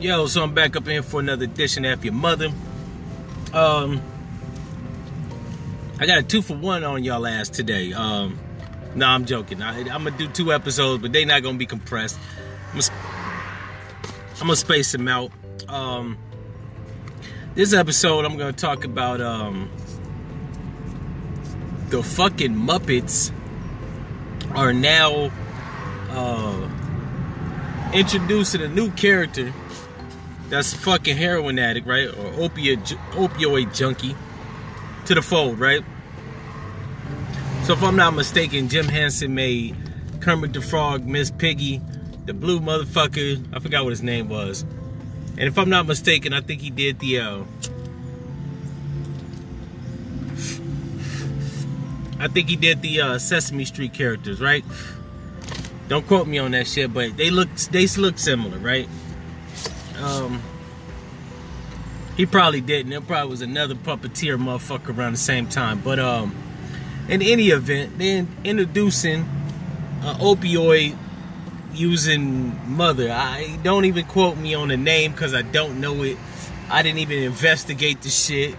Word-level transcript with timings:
Yo, 0.00 0.26
so 0.28 0.42
I'm 0.42 0.54
back 0.54 0.76
up 0.76 0.88
in 0.88 1.02
for 1.02 1.20
another 1.20 1.44
edition 1.44 1.84
of 1.84 2.02
your 2.02 2.14
mother. 2.14 2.50
Um, 3.52 4.00
I 5.98 6.06
got 6.06 6.16
a 6.16 6.22
two 6.22 6.40
for 6.40 6.56
one 6.56 6.84
on 6.84 7.04
y'all 7.04 7.26
ass 7.26 7.50
today. 7.50 7.92
Um, 7.92 8.38
no, 8.94 9.06
I'm 9.06 9.26
joking. 9.26 9.60
I, 9.60 9.80
am 9.80 10.04
gonna 10.04 10.12
do 10.12 10.26
two 10.26 10.54
episodes, 10.54 11.02
but 11.02 11.12
they 11.12 11.26
not 11.26 11.42
gonna 11.42 11.58
be 11.58 11.66
compressed. 11.66 12.18
I'm 12.72 12.80
gonna, 12.80 12.92
I'm 14.36 14.46
gonna 14.46 14.56
space 14.56 14.90
them 14.90 15.06
out. 15.06 15.32
Um, 15.68 16.16
this 17.54 17.74
episode, 17.74 18.24
I'm 18.24 18.38
gonna 18.38 18.54
talk 18.54 18.86
about 18.86 19.20
um, 19.20 19.70
the 21.90 22.02
fucking 22.02 22.54
Muppets 22.54 23.32
are 24.54 24.72
now 24.72 25.30
uh, 26.08 26.70
introducing 27.92 28.62
a 28.62 28.68
new 28.68 28.90
character 28.92 29.52
that's 30.50 30.72
a 30.72 30.76
fucking 30.76 31.16
heroin 31.16 31.58
addict, 31.58 31.86
right? 31.86 32.08
Or 32.08 32.48
opioid 32.48 32.84
opioid 33.12 33.74
junkie 33.74 34.14
to 35.06 35.14
the 35.14 35.22
fold, 35.22 35.58
right? 35.58 35.82
So 37.64 37.72
if 37.72 37.82
I'm 37.82 37.96
not 37.96 38.14
mistaken, 38.14 38.68
Jim 38.68 38.86
Henson 38.86 39.34
made 39.34 39.76
Kermit 40.20 40.52
the 40.52 40.60
Frog, 40.60 41.06
Miss 41.06 41.30
Piggy, 41.30 41.80
the 42.26 42.34
blue 42.34 42.60
motherfucker. 42.60 43.42
I 43.54 43.60
forgot 43.60 43.84
what 43.84 43.90
his 43.90 44.02
name 44.02 44.28
was. 44.28 44.62
And 45.38 45.42
if 45.48 45.56
I'm 45.56 45.70
not 45.70 45.86
mistaken, 45.86 46.32
I 46.32 46.40
think 46.40 46.60
he 46.60 46.70
did 46.70 46.98
the 46.98 47.20
uh, 47.20 47.42
I 52.18 52.28
think 52.28 52.48
he 52.48 52.56
did 52.56 52.82
the 52.82 53.00
uh, 53.00 53.18
Sesame 53.18 53.64
Street 53.64 53.94
characters, 53.94 54.40
right? 54.40 54.64
Don't 55.88 56.06
quote 56.06 56.26
me 56.26 56.38
on 56.38 56.50
that 56.50 56.66
shit, 56.66 56.92
but 56.92 57.16
they 57.16 57.30
look 57.30 57.48
they 57.70 57.86
look 57.86 58.18
similar, 58.18 58.58
right? 58.58 58.88
Um, 60.00 60.42
he 62.16 62.26
probably 62.26 62.60
didn't. 62.60 62.90
There 62.90 63.00
probably 63.00 63.30
was 63.30 63.42
another 63.42 63.74
puppeteer 63.74 64.38
motherfucker 64.38 64.96
around 64.96 65.12
the 65.12 65.18
same 65.18 65.46
time. 65.46 65.80
But 65.80 65.98
um, 65.98 66.34
in 67.08 67.22
any 67.22 67.48
event, 67.48 67.98
then 67.98 68.28
introducing 68.44 69.20
an 70.02 70.16
opioid 70.16 70.96
using 71.72 72.60
mother. 72.70 73.10
I 73.10 73.58
don't 73.62 73.84
even 73.84 74.04
quote 74.04 74.36
me 74.36 74.54
on 74.54 74.68
the 74.68 74.76
name 74.76 75.12
because 75.12 75.34
I 75.34 75.42
don't 75.42 75.80
know 75.80 76.02
it. 76.02 76.16
I 76.68 76.82
didn't 76.82 76.98
even 76.98 77.22
investigate 77.22 78.02
the 78.02 78.10
shit. 78.10 78.54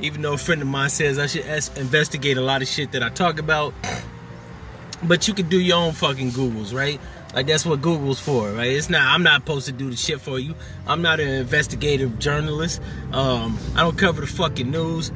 Even 0.00 0.22
though 0.22 0.32
a 0.32 0.38
friend 0.38 0.62
of 0.62 0.68
mine 0.68 0.90
says 0.90 1.18
I 1.18 1.26
should 1.26 1.46
investigate 1.76 2.36
a 2.36 2.40
lot 2.40 2.62
of 2.62 2.68
shit 2.68 2.92
that 2.92 3.02
I 3.02 3.08
talk 3.08 3.38
about. 3.38 3.74
But 5.02 5.28
you 5.28 5.34
can 5.34 5.48
do 5.48 5.60
your 5.60 5.78
own 5.78 5.92
fucking 5.92 6.30
Googles, 6.30 6.74
right? 6.74 7.00
Like 7.34 7.46
that's 7.46 7.64
what 7.64 7.80
Google's 7.80 8.20
for, 8.20 8.50
right? 8.50 8.70
It's 8.70 8.90
not. 8.90 9.02
I'm 9.02 9.22
not 9.22 9.42
supposed 9.42 9.66
to 9.66 9.72
do 9.72 9.88
the 9.90 9.96
shit 9.96 10.20
for 10.20 10.38
you. 10.38 10.54
I'm 10.86 11.00
not 11.00 11.18
an 11.18 11.28
investigative 11.28 12.18
journalist. 12.18 12.80
Um, 13.12 13.58
I 13.74 13.80
don't 13.80 13.96
cover 13.96 14.20
the 14.20 14.26
fucking 14.26 14.70
news, 14.70 15.10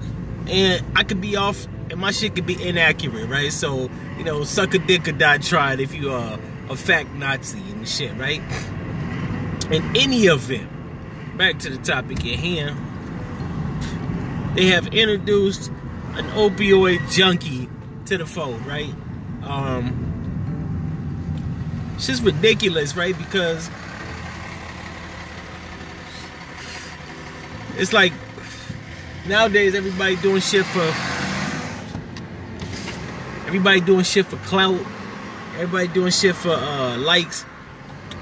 and 0.49 0.85
I 0.97 1.05
could 1.05 1.21
be 1.21 1.37
off, 1.37 1.67
and 1.91 2.01
my 2.01 2.13
shit 2.13 2.35
could 2.35 2.47
be 2.47 2.61
inaccurate, 2.63 3.27
right? 3.27 3.53
So 3.53 3.91
you 4.17 4.25
know, 4.25 4.45
suck 4.45 4.75
a 4.75 4.79
dick 4.79 5.07
or 5.09 5.13
die 5.13 5.39
trying 5.39 5.81
if 5.81 5.95
you 5.95 6.11
are 6.11 6.39
a 6.71 6.77
fact 6.77 7.11
Nazi 7.15 7.59
and 7.59 7.87
shit, 7.87 8.17
right? 8.17 8.41
In 9.71 9.85
any 9.97 10.25
event, 10.25 10.69
back 11.37 11.59
to 11.61 11.71
the 11.71 11.79
topic 11.79 12.19
at 12.19 12.39
hand, 12.39 12.77
they 14.57 14.67
have 14.67 14.87
introduced 14.89 15.71
an 16.15 16.25
opioid 16.31 17.11
junkie 17.11 17.69
to 18.07 18.17
the 18.17 18.25
fold, 18.25 18.65
right? 18.65 18.95
Um, 19.43 20.06
it's 21.97 22.07
just 22.07 22.23
ridiculous, 22.23 22.95
right? 22.95 23.17
Because 23.17 23.71
it's 27.79 27.93
like 27.95 28.13
nowadays 29.27 29.75
everybody 29.75 30.17
doing 30.17 30.41
shit 30.43 30.65
for 30.67 30.87
everybody 33.47 33.81
doing 33.81 34.05
shit 34.05 34.27
for 34.27 34.37
clout. 34.39 34.79
Everybody 35.55 35.89
doing 35.89 36.13
shit 36.13 36.37
for 36.37 36.51
uh, 36.51 36.99
likes. 36.99 37.47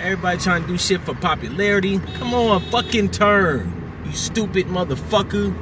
Everybody 0.00 0.38
trying 0.38 0.62
to 0.62 0.68
do 0.68 0.78
shit 0.78 1.00
for 1.00 1.14
popularity. 1.14 1.98
Come 2.14 2.32
on, 2.32 2.60
fucking 2.70 3.10
turn, 3.10 4.02
you 4.06 4.12
stupid 4.12 4.66
motherfucker. 4.66 5.52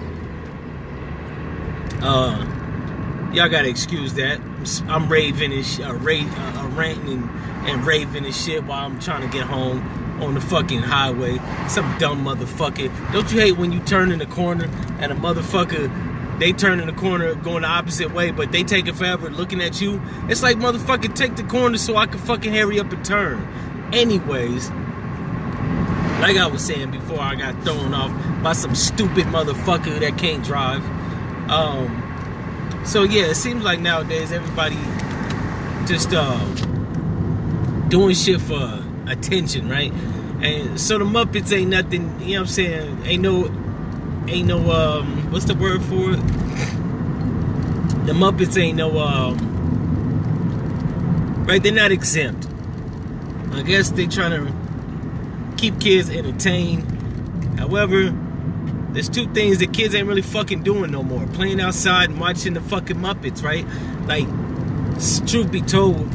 Uh, 2.02 3.32
y'all 3.32 3.48
gotta 3.48 3.68
excuse 3.68 4.12
that. 4.14 4.51
I'm 4.88 5.08
raving 5.08 5.52
and 5.52 5.64
sh- 5.64 5.80
uh, 5.80 5.94
ra- 5.94 6.14
uh, 6.14 6.60
uh, 6.60 6.68
ranting 6.68 7.08
and, 7.08 7.68
and 7.68 7.86
raving 7.86 8.24
and 8.24 8.34
shit 8.34 8.64
while 8.64 8.86
I'm 8.86 8.98
trying 9.00 9.22
to 9.22 9.28
get 9.28 9.46
home 9.46 9.80
on 10.22 10.34
the 10.34 10.40
fucking 10.40 10.80
highway. 10.80 11.38
Some 11.68 11.96
dumb 11.98 12.24
motherfucker. 12.24 12.90
Don't 13.12 13.30
you 13.32 13.40
hate 13.40 13.56
when 13.56 13.72
you 13.72 13.80
turn 13.80 14.12
in 14.12 14.18
the 14.18 14.26
corner 14.26 14.68
and 14.98 15.12
a 15.12 15.14
motherfucker 15.14 15.90
they 16.38 16.52
turn 16.52 16.80
in 16.80 16.86
the 16.86 16.92
corner 16.92 17.34
going 17.36 17.62
the 17.62 17.68
opposite 17.68 18.12
way, 18.12 18.30
but 18.32 18.50
they 18.50 18.64
take 18.64 18.88
it 18.88 18.96
forever 18.96 19.30
looking 19.30 19.60
at 19.60 19.80
you? 19.80 20.00
It's 20.28 20.42
like 20.42 20.56
motherfucker 20.56 21.14
take 21.14 21.36
the 21.36 21.44
corner 21.44 21.78
so 21.78 21.96
I 21.96 22.06
can 22.06 22.18
fucking 22.18 22.52
hurry 22.52 22.80
up 22.80 22.90
and 22.92 23.04
turn. 23.04 23.46
Anyways, 23.92 24.70
like 26.20 26.36
I 26.36 26.48
was 26.50 26.64
saying 26.64 26.90
before, 26.90 27.20
I 27.20 27.34
got 27.34 27.62
thrown 27.62 27.94
off 27.94 28.42
by 28.42 28.54
some 28.54 28.74
stupid 28.74 29.26
motherfucker 29.26 30.00
that 30.00 30.18
can't 30.18 30.44
drive. 30.44 30.82
Um, 31.50 32.11
so 32.84 33.04
yeah, 33.04 33.24
it 33.24 33.36
seems 33.36 33.62
like 33.62 33.80
nowadays 33.80 34.32
everybody 34.32 34.76
just 35.86 36.12
uh, 36.12 36.38
doing 37.88 38.14
shit 38.14 38.40
for 38.40 38.82
attention, 39.06 39.68
right? 39.68 39.92
And 40.42 40.80
so 40.80 40.98
the 40.98 41.04
Muppets 41.04 41.52
ain't 41.56 41.70
nothing, 41.70 42.20
you 42.20 42.34
know 42.34 42.40
what 42.40 42.40
I'm 42.40 42.46
saying? 42.46 43.04
Ain't 43.04 43.22
no 43.22 43.46
ain't 44.28 44.46
no 44.48 44.70
um 44.70 45.30
what's 45.30 45.44
the 45.44 45.54
word 45.54 45.82
for 45.82 46.12
it? 46.12 46.20
The 48.06 48.12
Muppets 48.12 48.60
ain't 48.60 48.76
no 48.76 48.98
um 48.98 49.36
right, 51.46 51.62
they're 51.62 51.72
not 51.72 51.92
exempt. 51.92 52.48
I 53.52 53.62
guess 53.62 53.90
they 53.90 54.06
trying 54.06 54.30
to 54.30 54.52
keep 55.56 55.78
kids 55.80 56.08
entertained. 56.10 56.88
However, 57.58 58.12
there's 58.92 59.08
two 59.08 59.26
things 59.32 59.58
that 59.58 59.72
kids 59.72 59.94
ain't 59.94 60.06
really 60.06 60.22
fucking 60.22 60.62
doing 60.62 60.90
no 60.90 61.02
more. 61.02 61.26
Playing 61.28 61.60
outside 61.60 62.10
and 62.10 62.20
watching 62.20 62.54
the 62.54 62.60
fucking 62.60 62.96
Muppets, 62.96 63.42
right? 63.42 63.66
Like, 64.06 64.26
truth 65.26 65.50
be 65.50 65.62
told, 65.62 66.08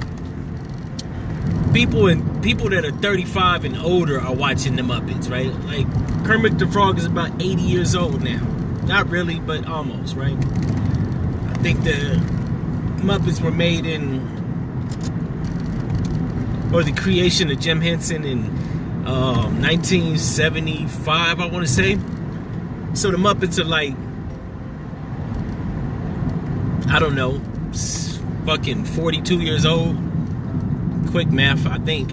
people 1.73 2.07
and 2.07 2.41
people 2.43 2.69
that 2.69 2.85
are 2.85 2.91
35 2.91 3.65
and 3.65 3.77
older 3.77 4.19
are 4.19 4.33
watching 4.33 4.75
the 4.75 4.81
Muppets, 4.81 5.29
right? 5.29 5.53
Like 5.65 5.85
Kermit 6.25 6.57
the 6.57 6.67
Frog 6.67 6.97
is 6.97 7.05
about 7.05 7.41
80 7.41 7.61
years 7.61 7.95
old 7.95 8.23
now. 8.23 8.43
Not 8.85 9.09
really, 9.09 9.39
but 9.39 9.67
almost, 9.67 10.15
right? 10.15 10.37
I 10.37 11.53
think 11.61 11.83
the 11.83 12.21
Muppets 13.01 13.41
were 13.41 13.51
made 13.51 13.85
in 13.85 14.35
or 16.73 16.83
the 16.83 16.93
creation 16.93 17.49
of 17.51 17.59
Jim 17.59 17.81
Henson 17.81 18.25
in 18.25 18.39
um, 19.05 19.61
1975, 19.61 21.39
I 21.39 21.45
want 21.45 21.65
to 21.65 21.71
say. 21.71 21.97
So 22.93 23.11
the 23.11 23.17
Muppets 23.17 23.59
are 23.59 23.63
like, 23.63 23.93
I 26.89 26.99
don't 26.99 27.15
know, 27.15 27.39
fucking 28.45 28.85
42 28.85 29.39
years 29.41 29.65
old. 29.65 29.95
Quick 31.11 31.29
math, 31.29 31.67
I 31.67 31.77
think. 31.79 32.11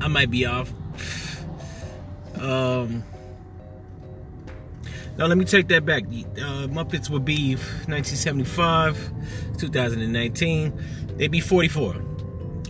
I 0.00 0.08
might 0.08 0.30
be 0.30 0.46
off. 0.46 0.72
Um, 2.38 3.02
now 5.18 5.26
let 5.26 5.38
me 5.38 5.44
take 5.44 5.68
that 5.68 5.84
back. 5.84 6.04
Uh, 6.04 6.68
Muppets 6.68 7.08
would 7.08 7.24
be 7.24 7.54
1975, 7.54 9.12
2019. 9.58 10.84
They'd 11.16 11.30
be 11.30 11.40
44. 11.40 11.96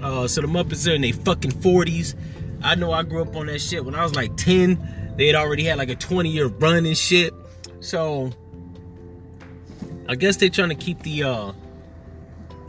Uh, 0.01 0.29
so 0.29 0.41
the 0.41 0.47
Muppets 0.47 0.91
are 0.91 0.95
in 0.95 1.03
their 1.03 1.13
fucking 1.13 1.51
40s. 1.51 2.15
I 2.63 2.75
know 2.75 2.93
I 2.93 3.03
grew 3.03 3.23
up 3.23 3.35
on 3.37 3.47
that 3.47 3.61
shit 3.61 3.85
when 3.85 3.95
I 3.95 4.03
was 4.03 4.15
like 4.15 4.37
10. 4.37 5.15
They 5.17 5.27
had 5.27 5.37
already 5.37 5.65
had 5.65 5.79
like 5.79 5.89
a 5.89 5.97
20 5.97 6.29
year 6.29 6.47
run 6.47 6.87
and 6.87 6.97
shit. 6.97 7.33
So 7.81 8.33
I 10.09 10.15
guess 10.15 10.37
they're 10.37 10.49
trying 10.49 10.71
to 10.71 10.75
keep 10.75 11.03
the 11.03 11.25
uh 11.25 11.53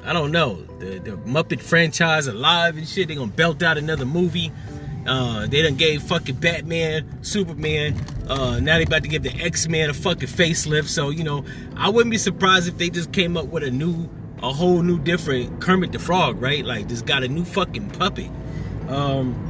I 0.04 0.14
don't 0.14 0.32
know, 0.32 0.62
the, 0.80 1.00
the 1.00 1.12
Muppet 1.12 1.60
franchise 1.60 2.28
alive 2.28 2.78
and 2.78 2.88
shit. 2.88 3.10
They're 3.10 3.18
gonna 3.18 3.32
belt 3.32 3.62
out 3.62 3.78
another 3.78 4.06
movie. 4.06 4.52
Uh, 5.06 5.48
they 5.48 5.62
done 5.62 5.76
gave 5.76 6.04
fucking 6.04 6.36
Batman, 6.36 7.24
Superman. 7.24 7.96
Uh, 8.28 8.60
now 8.60 8.78
they 8.78 8.84
about 8.84 9.04
to 9.04 9.10
give 9.10 9.24
the 9.24 9.34
X-Men 9.34 9.90
a 9.90 9.94
fucking 9.94 10.28
facelift. 10.28 10.88
So, 10.88 11.10
you 11.10 11.24
know, 11.24 11.46
I 11.78 11.90
wouldn't 11.90 12.12
be 12.12 12.18
surprised 12.18 12.68
if 12.68 12.78
they 12.78 12.90
just 12.90 13.14
came 13.14 13.38
up 13.38 13.46
with 13.46 13.64
a 13.64 13.72
new, 13.72 14.10
a 14.44 14.52
whole 14.52 14.82
new 14.82 15.00
different 15.00 15.62
Kermit 15.62 15.94
the 15.94 16.00
Frog, 16.00 16.42
right? 16.42 16.64
Like, 16.66 16.88
just 16.88 17.06
got 17.06 17.24
a 17.24 17.30
new 17.30 17.46
fucking 17.46 17.92
puppet. 17.92 18.30
Um, 18.90 19.47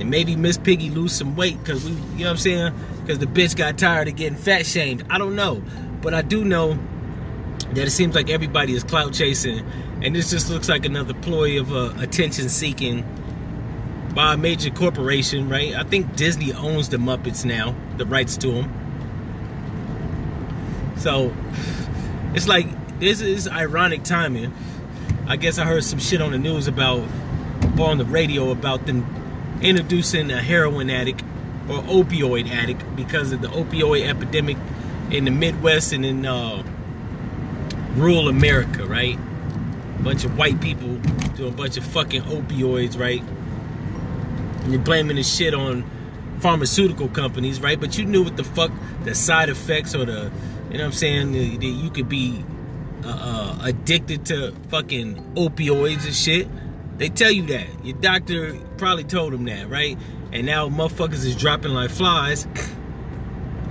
and 0.00 0.10
maybe 0.10 0.34
Miss 0.34 0.56
Piggy 0.56 0.90
lose 0.90 1.12
some 1.12 1.36
weight 1.36 1.58
because 1.62 1.84
we, 1.84 1.90
you 1.90 1.96
know 1.96 2.24
what 2.24 2.30
I'm 2.30 2.36
saying? 2.38 2.74
Because 3.00 3.18
the 3.18 3.26
bitch 3.26 3.56
got 3.56 3.76
tired 3.78 4.08
of 4.08 4.16
getting 4.16 4.38
fat 4.38 4.64
shamed. 4.64 5.04
I 5.10 5.18
don't 5.18 5.36
know, 5.36 5.62
but 6.00 6.14
I 6.14 6.22
do 6.22 6.44
know 6.44 6.78
that 7.74 7.86
it 7.86 7.90
seems 7.90 8.14
like 8.14 8.30
everybody 8.30 8.74
is 8.74 8.82
clout 8.82 9.12
chasing, 9.12 9.64
and 10.02 10.16
this 10.16 10.30
just 10.30 10.50
looks 10.50 10.68
like 10.68 10.86
another 10.86 11.14
ploy 11.14 11.60
of 11.60 11.72
uh, 11.72 11.92
attention 11.98 12.48
seeking 12.48 13.04
by 14.14 14.34
a 14.34 14.36
major 14.36 14.70
corporation, 14.70 15.48
right? 15.48 15.74
I 15.74 15.84
think 15.84 16.16
Disney 16.16 16.52
owns 16.52 16.88
the 16.88 16.96
Muppets 16.96 17.44
now, 17.44 17.76
the 17.96 18.06
rights 18.06 18.36
to 18.38 18.50
them. 18.50 18.72
So 20.96 21.32
it's 22.34 22.48
like 22.48 22.66
this 23.00 23.20
is 23.20 23.46
ironic 23.46 24.02
timing. 24.02 24.52
I 25.28 25.36
guess 25.36 25.58
I 25.58 25.64
heard 25.64 25.84
some 25.84 25.98
shit 25.98 26.20
on 26.20 26.32
the 26.32 26.38
news 26.38 26.66
about 26.66 27.06
or 27.78 27.88
on 27.88 27.98
the 27.98 28.04
radio 28.04 28.50
about 28.50 28.86
them 28.86 29.06
introducing 29.62 30.30
a 30.30 30.40
heroin 30.40 30.90
addict 30.90 31.22
or 31.68 31.82
opioid 31.82 32.50
addict 32.50 32.84
because 32.96 33.32
of 33.32 33.40
the 33.42 33.48
opioid 33.48 34.08
epidemic 34.08 34.56
in 35.10 35.24
the 35.24 35.30
Midwest 35.30 35.92
and 35.92 36.04
in 36.04 36.26
uh, 36.26 36.62
rural 37.94 38.28
America, 38.28 38.86
right? 38.86 39.18
A 39.98 40.02
bunch 40.02 40.24
of 40.24 40.36
white 40.36 40.60
people 40.60 40.96
doing 41.36 41.52
a 41.52 41.56
bunch 41.56 41.76
of 41.76 41.84
fucking 41.84 42.22
opioids, 42.22 42.98
right? 42.98 43.22
And 44.62 44.72
you're 44.72 44.82
blaming 44.82 45.16
this 45.16 45.34
shit 45.34 45.54
on 45.54 45.84
pharmaceutical 46.40 47.08
companies, 47.08 47.60
right? 47.60 47.78
But 47.78 47.98
you 47.98 48.04
knew 48.04 48.22
what 48.22 48.36
the 48.36 48.44
fuck 48.44 48.72
the 49.04 49.14
side 49.14 49.48
effects 49.48 49.94
or 49.94 50.04
the, 50.04 50.30
you 50.70 50.78
know 50.78 50.84
what 50.84 50.86
I'm 50.86 50.92
saying, 50.92 51.32
that 51.32 51.64
you 51.64 51.90
could 51.90 52.08
be 52.08 52.44
uh, 53.04 53.08
uh, 53.08 53.58
addicted 53.64 54.26
to 54.26 54.52
fucking 54.68 55.16
opioids 55.34 56.04
and 56.04 56.14
shit. 56.14 56.48
They 57.00 57.08
tell 57.08 57.30
you 57.30 57.44
that. 57.46 57.66
Your 57.82 57.96
doctor 57.96 58.54
probably 58.76 59.04
told 59.04 59.32
them 59.32 59.46
that, 59.46 59.70
right? 59.70 59.96
And 60.32 60.44
now 60.44 60.68
motherfuckers 60.68 61.24
is 61.24 61.34
dropping 61.34 61.72
like 61.72 61.88
flies 61.88 62.46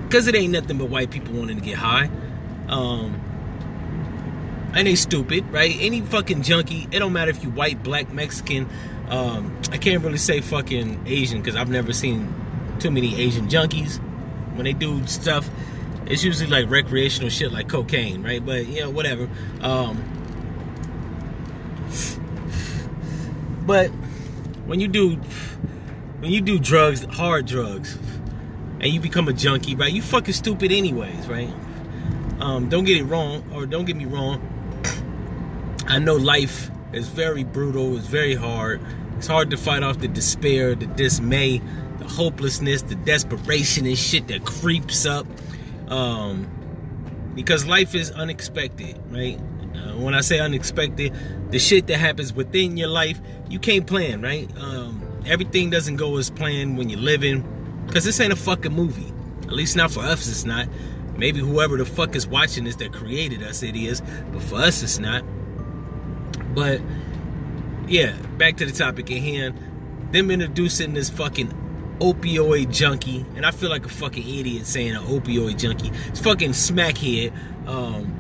because 0.04 0.26
it 0.26 0.34
ain't 0.34 0.52
nothing 0.52 0.80
but 0.80 0.90
white 0.90 1.12
people 1.12 1.36
wanting 1.36 1.60
to 1.60 1.64
get 1.64 1.78
high. 1.78 2.10
Um, 2.70 3.22
and 4.74 4.88
they 4.88 4.96
stupid, 4.96 5.48
right? 5.52 5.76
Any 5.80 6.02
fucking 6.02 6.42
junkie, 6.42 6.88
it 6.92 6.98
don't 6.98 7.14
matter 7.14 7.30
if 7.30 7.44
you 7.44 7.52
white, 7.52 7.84
black, 7.84 8.12
Mexican. 8.12 8.68
Um, 9.10 9.62
I 9.72 9.78
can't 9.78 10.04
really 10.04 10.18
say 10.18 10.42
fucking 10.42 11.04
Asian 11.06 11.40
because 11.40 11.56
I've 11.56 11.70
never 11.70 11.94
seen 11.94 12.34
too 12.80 12.90
many 12.90 13.16
Asian 13.22 13.48
junkies. 13.48 14.00
When 14.56 14.64
they 14.64 14.74
do 14.74 15.06
stuff, 15.06 15.48
it's 16.08 16.24
usually 16.24 16.50
like 16.50 16.68
recreational 16.68 17.30
shit 17.30 17.52
like 17.52 17.70
cocaine, 17.70 18.24
right? 18.24 18.44
But 18.44 18.66
you 18.66 18.80
know, 18.82 18.90
whatever. 18.90 19.30
Um, 19.62 20.16
but 23.70 23.90
when 24.66 24.80
you 24.80 24.88
do 24.88 25.12
when 26.22 26.32
you 26.32 26.42
do 26.42 26.58
drugs, 26.58 27.04
hard 27.06 27.46
drugs, 27.46 28.00
and 28.80 28.86
you 28.86 29.00
become 29.00 29.28
a 29.28 29.34
junkie, 29.34 29.76
right? 29.76 29.94
You 29.94 30.02
fucking 30.02 30.34
stupid 30.34 30.72
anyways, 30.72 31.28
right? 31.28 31.54
Um, 32.40 32.68
don't 32.70 32.86
get 32.86 32.98
it 32.98 33.04
wrong, 33.04 33.44
or 33.54 33.68
don't 33.68 33.86
get 33.86 33.96
me 33.96 34.06
wrong. 34.06 34.42
I 35.86 36.00
know 36.00 36.16
life 36.16 36.72
is 36.94 37.10
very 37.10 37.44
brutal, 37.44 37.96
it's 37.96 38.08
very 38.08 38.34
hard. 38.34 38.82
It's 39.18 39.28
hard 39.28 39.52
to 39.52 39.58
fight 39.58 39.84
off 39.84 40.00
the 40.00 40.08
despair, 40.08 40.74
the 40.74 40.88
dismay, 40.88 41.62
the 42.00 42.06
hopelessness, 42.06 42.82
the 42.82 42.96
desperation 42.96 43.86
and 43.86 43.96
shit 43.96 44.30
that 44.30 44.46
creeps 44.46 45.06
up. 45.06 45.28
Um, 45.90 46.50
because 47.36 47.68
life 47.68 47.94
is 47.94 48.10
unexpected, 48.10 49.00
right? 49.12 49.40
Uh, 49.80 49.94
when 49.94 50.14
I 50.14 50.22
say 50.22 50.40
unexpected, 50.40 51.14
the 51.52 51.60
shit 51.60 51.88
that 51.88 51.98
happens 51.98 52.34
within 52.34 52.78
your 52.78 52.90
life, 52.90 53.20
you 53.50 53.60
can't 53.60 53.88
plan, 53.88 54.22
right? 54.22 54.50
Um, 54.58 55.02
everything 55.26 55.70
doesn't 55.70 55.96
go 55.96 56.18
as 56.18 56.30
planned 56.30 56.78
when 56.78 56.90
you're 56.90 57.00
living, 57.00 57.44
because 57.88 58.04
this 58.06 58.20
ain't 58.20 58.34
a 58.34 58.36
fucking 58.36 58.74
movie. 58.74 59.12
At 59.44 59.54
least 59.54 59.76
not 59.76 59.92
for 59.92 60.02
us, 60.02 60.28
it's 60.28 60.46
not. 60.46 60.68
Maybe 61.18 61.40
whoever 61.40 61.78
the 61.78 61.86
fuck 61.86 62.16
is 62.16 62.28
watching 62.28 62.66
this 62.66 62.76
that 62.78 62.94
created 62.94 63.42
us, 63.44 63.64
it 63.64 63.76
is. 63.76 64.02
But 64.32 64.44
for 64.44 64.56
us, 64.56 64.84
it's 64.84 65.00
not. 65.00 65.24
But 66.54 66.82
yeah, 67.88 68.16
back 68.38 68.58
to 68.58 68.66
the 68.66 68.72
topic 68.72 69.10
at 69.12 69.18
hand. 69.18 69.60
Them 70.12 70.32
introducing 70.32 70.94
this 70.94 71.10
fucking 71.10 71.54
opioid 72.00 72.72
junkie, 72.72 73.26
and 73.36 73.46
I 73.46 73.52
feel 73.52 73.70
like 73.70 73.86
a 73.86 73.90
fucking 73.90 74.24
idiot 74.24 74.66
saying 74.66 74.96
an 74.96 75.04
opioid 75.04 75.58
junkie. 75.60 75.92
It's 76.08 76.20
fucking 76.20 76.52
smackhead. 76.52 77.34
Um, 77.68 78.19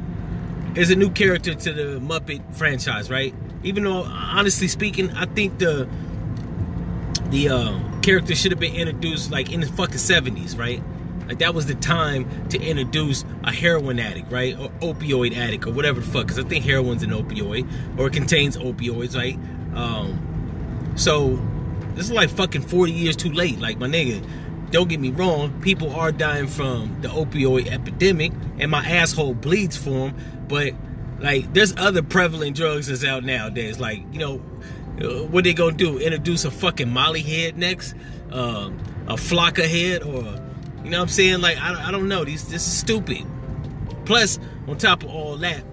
is 0.75 0.91
a 0.91 0.95
new 0.95 1.09
character 1.09 1.53
to 1.53 1.73
the 1.73 1.99
Muppet 1.99 2.55
franchise, 2.55 3.09
right? 3.09 3.33
Even 3.63 3.83
though, 3.83 4.03
honestly 4.03 4.67
speaking, 4.67 5.11
I 5.11 5.25
think 5.25 5.59
the 5.59 5.87
the 7.29 7.49
uh, 7.49 7.79
character 8.01 8.33
should 8.33 8.51
have 8.51 8.59
been 8.59 8.75
introduced 8.75 9.31
like 9.31 9.51
in 9.51 9.59
the 9.59 9.67
fucking 9.67 9.97
seventies, 9.97 10.57
right? 10.57 10.81
Like 11.27 11.39
that 11.39 11.53
was 11.53 11.67
the 11.67 11.75
time 11.75 12.47
to 12.49 12.59
introduce 12.59 13.23
a 13.43 13.51
heroin 13.51 13.99
addict, 13.99 14.31
right? 14.31 14.57
Or 14.57 14.69
opioid 14.81 15.37
addict, 15.37 15.67
or 15.67 15.73
whatever 15.73 15.99
the 15.99 16.07
fuck. 16.07 16.23
Because 16.25 16.39
I 16.39 16.47
think 16.47 16.65
heroin's 16.65 17.03
an 17.03 17.11
opioid, 17.11 17.99
or 17.99 18.07
it 18.07 18.13
contains 18.13 18.57
opioids, 18.57 19.15
right? 19.15 19.37
Um, 19.75 20.93
so 20.95 21.39
this 21.93 22.05
is 22.05 22.11
like 22.11 22.29
fucking 22.29 22.61
forty 22.61 22.93
years 22.93 23.15
too 23.15 23.31
late. 23.31 23.59
Like 23.59 23.77
my 23.77 23.87
nigga, 23.87 24.25
don't 24.71 24.89
get 24.89 24.99
me 24.99 25.11
wrong, 25.11 25.59
people 25.61 25.91
are 25.91 26.11
dying 26.11 26.47
from 26.47 27.01
the 27.01 27.07
opioid 27.07 27.67
epidemic, 27.67 28.31
and 28.59 28.71
my 28.71 28.85
asshole 28.85 29.33
bleeds 29.33 29.77
for 29.77 29.89
them. 29.89 30.15
But 30.47 30.73
like, 31.19 31.53
there's 31.53 31.75
other 31.77 32.01
prevalent 32.01 32.55
drugs 32.55 32.87
that's 32.87 33.03
out 33.03 33.23
nowadays. 33.23 33.79
Like, 33.79 34.03
you 34.11 34.19
know, 34.19 34.41
uh, 35.01 35.25
what 35.25 35.43
they 35.43 35.53
gonna 35.53 35.75
do? 35.75 35.97
Introduce 35.97 36.45
a 36.45 36.51
fucking 36.51 36.89
Molly 36.89 37.21
head 37.21 37.57
next, 37.57 37.95
um, 38.31 38.77
a 39.07 39.13
Flakka 39.13 39.67
head, 39.67 40.03
or 40.03 40.23
you 40.83 40.89
know 40.89 40.99
what 40.99 41.03
I'm 41.03 41.07
saying? 41.09 41.41
Like, 41.41 41.57
I, 41.57 41.87
I 41.87 41.91
don't 41.91 42.07
know. 42.07 42.23
These 42.23 42.47
this 42.47 42.67
is 42.67 42.73
stupid. 42.77 43.25
Plus, 44.05 44.39
on 44.67 44.77
top 44.77 45.03
of 45.03 45.09
all 45.09 45.37
that, 45.37 45.63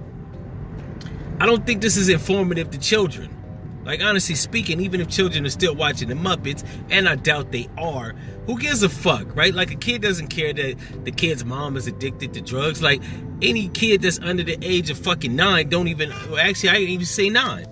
I 1.40 1.46
don't 1.46 1.66
think 1.66 1.80
this 1.80 1.96
is 1.96 2.08
informative 2.08 2.70
to 2.70 2.78
children. 2.78 3.35
Like 3.86 4.02
honestly 4.02 4.34
speaking, 4.34 4.80
even 4.80 5.00
if 5.00 5.08
children 5.08 5.46
are 5.46 5.50
still 5.50 5.74
watching 5.74 6.08
the 6.08 6.14
Muppets, 6.14 6.66
and 6.90 7.08
I 7.08 7.14
doubt 7.14 7.52
they 7.52 7.68
are, 7.78 8.16
who 8.46 8.58
gives 8.58 8.82
a 8.82 8.88
fuck, 8.88 9.34
right? 9.36 9.54
Like 9.54 9.70
a 9.70 9.76
kid 9.76 10.02
doesn't 10.02 10.26
care 10.26 10.52
that 10.52 10.76
the 11.04 11.12
kid's 11.12 11.44
mom 11.44 11.76
is 11.76 11.86
addicted 11.86 12.34
to 12.34 12.40
drugs. 12.40 12.82
Like 12.82 13.00
any 13.40 13.68
kid 13.68 14.02
that's 14.02 14.18
under 14.18 14.42
the 14.42 14.58
age 14.60 14.90
of 14.90 14.98
fucking 14.98 15.36
nine 15.36 15.68
don't 15.68 15.86
even 15.86 16.10
well, 16.28 16.38
actually 16.38 16.70
I 16.70 16.74
didn't 16.74 16.90
even 16.90 17.06
say 17.06 17.30
nine. 17.30 17.66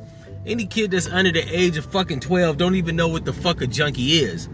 Any 0.47 0.67
kid 0.67 0.93
that's 0.93 1.09
under 1.09 1.33
the 1.33 1.43
age 1.51 1.77
of 1.77 1.85
fucking 1.87 2.21
12 2.21 2.59
don't 2.59 2.77
even 2.77 2.95
know 2.95 3.09
what 3.09 3.25
the 3.25 3.33
fuck 3.33 3.61
a 3.61 3.67
junkie 3.67 4.21
is. 4.21 4.49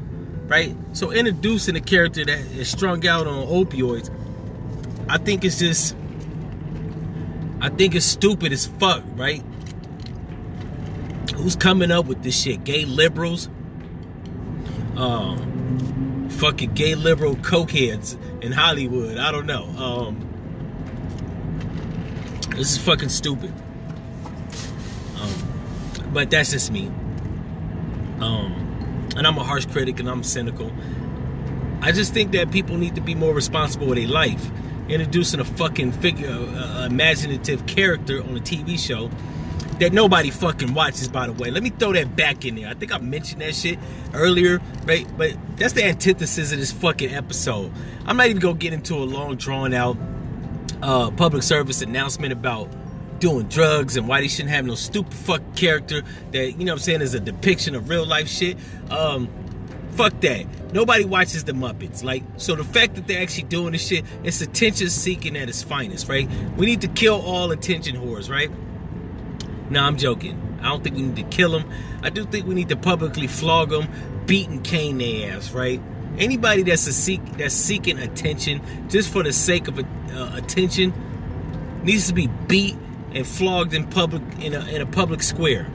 Right? 0.46 0.74
So 0.94 1.10
introducing 1.10 1.76
a 1.76 1.80
character 1.80 2.24
that 2.24 2.38
is 2.38 2.70
strung 2.70 3.06
out 3.06 3.26
on 3.26 3.46
opioids, 3.46 4.10
I 5.10 5.18
think 5.18 5.44
it's 5.44 5.58
just 5.58 5.94
I 7.60 7.68
think 7.68 7.94
it's 7.94 8.06
stupid 8.06 8.50
as 8.50 8.66
fuck, 8.66 9.02
right? 9.14 9.42
Who's 11.40 11.56
coming 11.56 11.90
up 11.90 12.04
with 12.04 12.22
this 12.22 12.38
shit? 12.38 12.64
Gay 12.64 12.84
liberals? 12.84 13.48
Um, 14.94 16.28
fucking 16.28 16.74
gay 16.74 16.94
liberal 16.94 17.34
cokeheads 17.36 18.18
in 18.42 18.52
Hollywood. 18.52 19.16
I 19.16 19.32
don't 19.32 19.46
know. 19.46 19.64
Um, 19.78 20.26
this 22.50 22.72
is 22.72 22.78
fucking 22.78 23.08
stupid. 23.08 23.54
Um, 25.18 26.12
but 26.12 26.30
that's 26.30 26.50
just 26.50 26.70
me. 26.70 26.88
Um, 28.20 29.08
and 29.16 29.26
I'm 29.26 29.38
a 29.38 29.42
harsh 29.42 29.64
critic 29.64 29.98
and 29.98 30.10
I'm 30.10 30.22
cynical. 30.22 30.70
I 31.80 31.92
just 31.92 32.12
think 32.12 32.32
that 32.32 32.50
people 32.50 32.76
need 32.76 32.96
to 32.96 33.00
be 33.00 33.14
more 33.14 33.32
responsible 33.32 33.86
with 33.86 33.96
their 33.96 34.08
life. 34.08 34.50
Introducing 34.90 35.40
a 35.40 35.44
fucking 35.44 35.92
figure, 35.92 36.28
uh, 36.28 36.84
imaginative 36.84 37.64
character 37.64 38.22
on 38.22 38.36
a 38.36 38.40
TV 38.40 38.78
show 38.78 39.08
that 39.80 39.92
nobody 39.92 40.30
fucking 40.30 40.74
watches, 40.74 41.08
by 41.08 41.26
the 41.26 41.32
way. 41.32 41.50
Let 41.50 41.62
me 41.62 41.70
throw 41.70 41.92
that 41.92 42.14
back 42.14 42.44
in 42.44 42.54
there. 42.54 42.68
I 42.68 42.74
think 42.74 42.92
I 42.92 42.98
mentioned 42.98 43.40
that 43.40 43.54
shit 43.54 43.78
earlier, 44.12 44.60
right? 44.84 45.06
But 45.16 45.34
that's 45.56 45.72
the 45.72 45.84
antithesis 45.84 46.52
of 46.52 46.58
this 46.58 46.70
fucking 46.70 47.12
episode. 47.12 47.72
I'm 48.06 48.16
not 48.16 48.26
even 48.26 48.40
gonna 48.40 48.58
get 48.58 48.72
into 48.72 48.94
a 48.94 49.04
long, 49.04 49.36
drawn 49.36 49.72
out 49.72 49.96
uh, 50.82 51.10
public 51.10 51.42
service 51.42 51.82
announcement 51.82 52.32
about 52.32 52.68
doing 53.20 53.48
drugs 53.48 53.96
and 53.96 54.08
why 54.08 54.20
they 54.20 54.28
shouldn't 54.28 54.50
have 54.50 54.64
no 54.64 54.74
stupid 54.74 55.12
fuck 55.12 55.42
character 55.54 56.02
that, 56.32 56.58
you 56.58 56.64
know 56.64 56.72
I'm 56.72 56.78
saying, 56.78 57.02
is 57.02 57.14
a 57.14 57.20
depiction 57.20 57.74
of 57.74 57.88
real 57.88 58.06
life 58.06 58.28
shit. 58.28 58.56
Um, 58.90 59.28
fuck 59.92 60.18
that. 60.20 60.46
Nobody 60.72 61.04
watches 61.04 61.44
the 61.44 61.52
Muppets. 61.52 62.02
Like, 62.02 62.22
so 62.36 62.54
the 62.54 62.64
fact 62.64 62.94
that 62.94 63.06
they're 63.06 63.22
actually 63.22 63.44
doing 63.44 63.72
this 63.72 63.86
shit, 63.86 64.04
it's 64.24 64.40
attention 64.40 64.88
seeking 64.88 65.36
at 65.36 65.48
its 65.48 65.62
finest, 65.62 66.08
right? 66.08 66.28
We 66.56 66.66
need 66.66 66.80
to 66.82 66.88
kill 66.88 67.20
all 67.20 67.50
attention 67.50 67.96
whores, 67.96 68.30
right? 68.30 68.50
No, 69.70 69.84
I'm 69.84 69.96
joking. 69.96 70.58
I 70.60 70.68
don't 70.68 70.82
think 70.82 70.96
we 70.96 71.02
need 71.02 71.16
to 71.16 71.36
kill 71.36 71.52
them. 71.52 71.70
I 72.02 72.10
do 72.10 72.24
think 72.24 72.46
we 72.46 72.54
need 72.54 72.68
to 72.70 72.76
publicly 72.76 73.28
flog 73.28 73.70
them, 73.70 73.88
beat 74.26 74.48
and 74.48 74.62
cane 74.62 74.98
their 74.98 75.32
ass, 75.36 75.52
right? 75.52 75.80
Anybody 76.18 76.62
that's 76.62 76.86
a 76.88 76.92
seek 76.92 77.24
that's 77.38 77.54
seeking 77.54 77.98
attention 77.98 78.60
just 78.88 79.10
for 79.12 79.22
the 79.22 79.32
sake 79.32 79.68
of 79.68 79.78
uh, 79.78 80.32
attention 80.34 80.92
needs 81.84 82.08
to 82.08 82.14
be 82.14 82.26
beat 82.48 82.76
and 83.14 83.26
flogged 83.26 83.72
in 83.72 83.86
public 83.86 84.22
in 84.40 84.54
a, 84.54 84.66
in 84.66 84.82
a 84.82 84.86
public 84.86 85.22
square. 85.22 85.66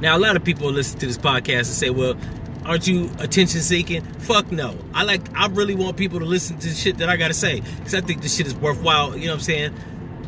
Now, 0.00 0.16
a 0.16 0.20
lot 0.20 0.36
of 0.36 0.44
people 0.44 0.70
listen 0.70 0.98
to 1.00 1.06
this 1.06 1.18
podcast 1.18 1.58
and 1.58 1.66
say, 1.66 1.90
"Well, 1.90 2.16
aren't 2.64 2.86
you 2.86 3.10
attention 3.18 3.60
seeking?" 3.60 4.02
Fuck 4.20 4.52
no. 4.52 4.76
I 4.94 5.04
like. 5.04 5.22
I 5.34 5.46
really 5.46 5.74
want 5.74 5.96
people 5.96 6.18
to 6.18 6.26
listen 6.26 6.58
to 6.58 6.68
shit 6.68 6.98
that 6.98 7.08
I 7.08 7.16
gotta 7.16 7.34
say 7.34 7.60
because 7.60 7.94
I 7.94 8.02
think 8.02 8.20
this 8.20 8.36
shit 8.36 8.46
is 8.46 8.54
worthwhile. 8.54 9.16
You 9.16 9.26
know 9.26 9.32
what 9.32 9.38
I'm 9.38 9.40
saying? 9.40 9.74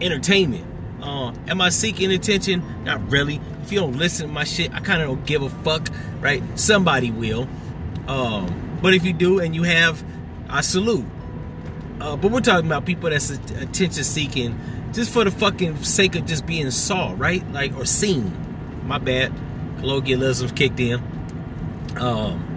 Entertainment. 0.00 0.73
Uh, 1.04 1.34
am 1.48 1.60
I 1.60 1.68
seeking 1.68 2.10
attention? 2.10 2.84
Not 2.84 3.10
really. 3.10 3.38
If 3.62 3.70
you 3.70 3.80
don't 3.80 3.96
listen 3.96 4.28
to 4.28 4.32
my 4.32 4.44
shit, 4.44 4.72
I 4.72 4.80
kind 4.80 5.02
of 5.02 5.08
don't 5.08 5.26
give 5.26 5.42
a 5.42 5.50
fuck, 5.50 5.88
right? 6.20 6.42
Somebody 6.58 7.10
will. 7.10 7.46
Um, 8.08 8.78
but 8.80 8.94
if 8.94 9.04
you 9.04 9.12
do 9.12 9.38
and 9.38 9.54
you 9.54 9.64
have, 9.64 10.02
I 10.48 10.62
salute. 10.62 11.04
Uh, 12.00 12.16
but 12.16 12.30
we're 12.30 12.40
talking 12.40 12.66
about 12.66 12.86
people 12.86 13.10
that's 13.10 13.30
attention 13.30 14.02
seeking 14.02 14.58
just 14.92 15.10
for 15.10 15.24
the 15.24 15.30
fucking 15.30 15.82
sake 15.84 16.16
of 16.16 16.24
just 16.24 16.46
being 16.46 16.70
saw, 16.70 17.14
right? 17.16 17.46
Like, 17.52 17.76
or 17.76 17.84
seen. 17.84 18.32
My 18.86 18.98
bad. 18.98 19.32
Colloquialisms 19.80 20.52
kicked 20.52 20.80
in. 20.80 21.02
Um, 21.98 22.53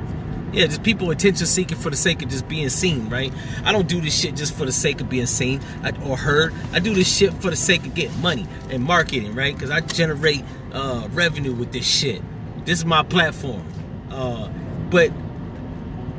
yeah, 0.57 0.65
just 0.65 0.81
people 0.81 1.11
attention 1.11 1.45
seeking 1.45 1.77
for 1.77 1.91
the 1.91 1.95
sake 1.95 2.23
of 2.23 2.29
just 2.29 2.47
being 2.47 2.69
seen, 2.69 3.09
right? 3.09 3.31
I 3.63 3.71
don't 3.71 3.87
do 3.87 4.01
this 4.01 4.19
shit 4.19 4.35
just 4.35 4.55
for 4.55 4.65
the 4.65 4.71
sake 4.71 4.99
of 5.01 5.07
being 5.07 5.27
seen 5.27 5.61
or 6.03 6.17
heard. 6.17 6.51
I 6.73 6.79
do 6.79 6.95
this 6.95 7.15
shit 7.15 7.31
for 7.35 7.51
the 7.51 7.55
sake 7.55 7.85
of 7.85 7.93
getting 7.93 8.19
money 8.21 8.47
and 8.71 8.83
marketing, 8.83 9.35
right? 9.35 9.53
Because 9.53 9.69
I 9.69 9.81
generate 9.81 10.43
uh, 10.73 11.09
revenue 11.11 11.53
with 11.53 11.73
this 11.73 11.85
shit. 11.85 12.23
This 12.65 12.79
is 12.79 12.85
my 12.85 13.03
platform. 13.03 13.67
Uh, 14.09 14.49
but 14.89 15.09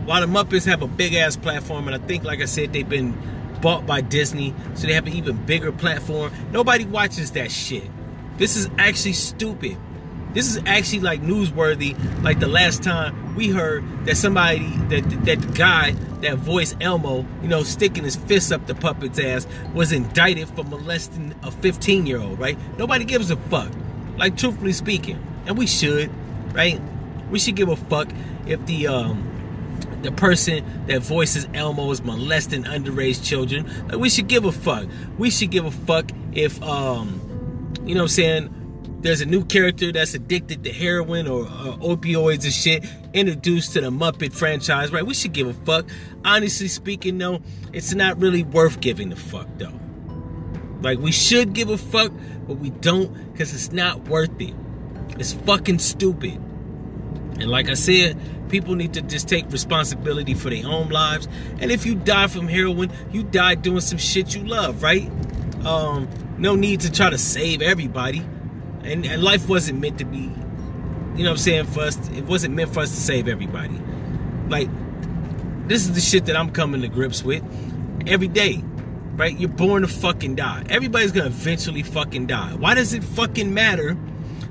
while 0.05 0.21
the 0.21 0.29
Muppets 0.29 0.67
have 0.67 0.83
a 0.83 0.87
big 0.87 1.15
ass 1.15 1.37
platform, 1.37 1.89
and 1.89 2.01
I 2.01 2.07
think, 2.07 2.23
like 2.23 2.41
I 2.41 2.45
said, 2.45 2.73
they've 2.73 2.89
been 2.89 3.21
bought 3.61 3.87
by 3.87 4.03
Disney, 4.03 4.55
so 4.75 4.87
they 4.87 4.93
have 4.93 5.09
an 5.09 5.15
even 5.15 5.45
bigger 5.47 5.73
platform. 5.73 6.33
Nobody 6.53 6.85
watches 6.85 7.33
that 7.33 7.51
shit. 7.51 7.91
This 8.37 8.55
is 8.55 8.71
actually 8.79 9.15
stupid. 9.15 9.77
This 10.35 10.55
is 10.55 10.63
actually 10.67 11.01
like 11.01 11.23
newsworthy. 11.23 11.97
Like 12.23 12.39
the 12.39 12.49
last 12.49 12.83
time 12.83 13.35
we 13.35 13.49
heard 13.49 13.85
that 14.05 14.17
somebody, 14.17 14.69
that 14.89 15.03
that 15.25 15.41
the 15.41 15.53
guy 15.55 15.93
that 16.21 16.37
voiced 16.39 16.77
Elmo, 16.81 17.25
you 17.43 17.49
know, 17.49 17.63
sticking 17.63 18.05
his 18.05 18.17
fist 18.17 18.53
up 18.53 18.67
the 18.67 18.75
puppet's 18.75 19.19
ass, 19.19 19.47
was 19.75 19.93
indicted 19.93 20.49
for 20.49 20.65
molesting 20.65 21.35
a 21.43 21.51
15 21.51 22.07
year 22.07 22.21
old. 22.21 22.39
Right? 22.39 22.59
Nobody 22.79 23.05
gives 23.05 23.31
a 23.31 23.37
fuck. 23.37 23.71
Like 24.17 24.37
truthfully 24.37 24.73
speaking, 24.73 25.25
and 25.47 25.57
we 25.57 25.67
should, 25.67 26.11
right? 26.53 26.81
We 27.31 27.39
should 27.39 27.57
give 27.57 27.69
a 27.69 27.77
fuck 27.77 28.09
if 28.47 28.65
the 28.67 28.89
um 28.89 29.25
the 30.03 30.13
person 30.13 30.87
that 30.87 31.03
voices 31.03 31.49
Elmo 31.55 31.91
is 31.91 32.03
molesting 32.03 32.65
underage 32.65 33.25
children. 33.25 33.67
Like 33.89 33.99
we 33.99 34.11
should 34.11 34.29
give 34.29 34.45
a 34.45 34.53
fuck. 34.53 34.87
We 35.17 35.31
should 35.31 35.51
give 35.51 35.65
a 35.65 35.71
fuck 35.71 36.11
if 36.33 36.63
um 36.63 37.21
you 37.85 37.95
know 37.95 38.03
what 38.03 38.05
I'm 38.05 38.09
saying 38.09 38.58
there's 39.01 39.21
a 39.21 39.27
new 39.27 39.45
character 39.45 39.93
that's 39.93 40.15
addicted 40.15 40.65
to 40.65 40.73
heroin 40.73 41.29
or, 41.29 41.45
opioids 41.45 42.45
and 42.45 42.53
shit 42.53 42.85
introduced 43.13 43.73
to 43.75 43.81
the 43.81 43.91
Muppet 43.91 44.33
franchise, 44.33 44.93
right? 44.93 45.07
We 45.07 45.15
should 45.15 45.33
give 45.33 45.47
a 45.47 45.53
fuck. 45.53 45.89
Honestly 46.25 46.69
speaking, 46.69 47.19
though, 47.19 47.41
it's 47.73 47.95
not 47.95 48.19
really 48.21 48.43
worth 48.43 48.81
giving 48.81 49.13
a 49.13 49.17
fuck, 49.17 49.47
though. 49.57 49.79
Like, 50.81 50.99
we 50.99 51.13
should 51.13 51.53
give 51.53 51.71
a 51.71 51.79
fuck, 51.79 52.13
but 52.47 52.55
we 52.55 52.71
don't 52.71 53.33
because 53.33 53.55
it's 53.55 53.73
not 53.73 54.09
worth 54.09 54.41
it. 54.41 54.55
It's 55.19 55.33
fucking 55.33 55.79
stupid. 55.79 56.35
And 56.35 57.49
like 57.49 57.69
I 57.69 57.75
said, 57.75 58.19
people 58.49 58.75
need 58.75 58.95
to 58.95 59.03
just 59.03 59.29
take 59.29 59.51
responsibility 59.51 60.35
for 60.35 60.51
their 60.51 60.67
own 60.67 60.89
lives. 60.89 61.29
And 61.61 61.71
if 61.71 61.87
you 61.87 61.95
die 61.95 62.27
from 62.27 62.49
heroin, 62.49 62.91
you 63.13 63.23
die 63.23 63.55
doing 63.55 63.81
some 63.81 63.99
shit 63.99 64.35
you 64.35 64.45
love, 64.45 64.83
right? 64.83 65.09
Um, 65.65 66.09
no 66.37 66.57
need 66.57 66.81
to 66.81 66.91
try 66.91 67.11
to 67.11 67.19
save 67.19 67.63
everybody 67.63 68.25
and, 68.89 69.05
and 69.05 69.23
life 69.23 69.49
wasn't 69.49 69.81
meant 69.81 69.99
to 69.99 70.05
be, 70.05 70.19
you 70.19 71.25
know 71.25 71.31
what 71.31 71.31
I'm 71.31 71.37
saying, 71.37 71.67
for 71.67 71.81
us, 71.81 71.97
it 72.11 72.25
wasn't 72.25 72.55
meant 72.55 72.73
for 72.73 72.81
us 72.81 72.91
to 72.91 72.97
save 72.97 73.29
everybody. 73.29 73.79
Like, 74.49 74.69
this 75.69 75.83
is 75.83 75.93
the 75.93 76.01
shit 76.01 76.27
that 76.27 76.37
I'm 76.37 76.51
coming 76.51 76.81
to 76.81 76.89
grips 76.89 77.23
with 77.23 77.43
every 78.07 78.29
day, 78.29 78.63
right? 79.17 79.39
You're 79.39 79.51
born 79.51 79.83
to 79.83 79.89
fucking 79.89 80.37
die. 80.37 80.65
Everybody's 80.71 81.13
gonna 81.13 81.27
eventually 81.27 81.83
fucking 81.83 82.27
die. 82.27 82.55
Why 82.55 82.75
does 82.75 82.95
it 82.95 83.05
fucking 83.05 83.53
matter 83.53 83.97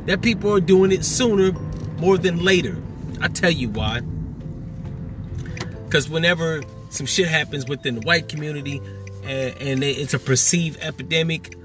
that 0.06 0.22
people 0.22 0.53
are 0.53 0.60
doing 0.60 0.91
it 0.91 1.03
sooner 1.03 1.51
more 1.98 2.17
than 2.17 2.44
later? 2.44 2.77
I 3.20 3.29
tell 3.29 3.50
you 3.50 3.70
why. 3.70 4.01
Because 5.86 6.10
whenever 6.10 6.62
some 6.89 7.08
shit 7.08 7.27
happens 7.27 7.67
within 7.67 7.96
the 7.96 8.01
white 8.01 8.29
community 8.29 8.82
and, 9.24 9.58
and 9.60 9.84
it's 9.84 10.13
a 10.13 10.20
perceived 10.20 10.77
epidemic, 10.82 11.56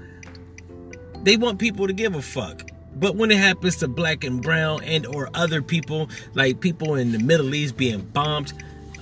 they 1.23 1.37
want 1.37 1.59
people 1.59 1.87
to 1.87 1.93
give 1.93 2.15
a 2.15 2.21
fuck. 2.21 2.69
But 2.95 3.15
when 3.15 3.31
it 3.31 3.37
happens 3.37 3.77
to 3.77 3.87
black 3.87 4.23
and 4.23 4.41
brown 4.41 4.83
and 4.83 5.05
or 5.07 5.29
other 5.33 5.61
people, 5.61 6.09
like 6.35 6.59
people 6.59 6.95
in 6.95 7.11
the 7.11 7.19
Middle 7.19 7.55
East 7.55 7.75
being 7.75 8.01
bombed, 8.01 8.53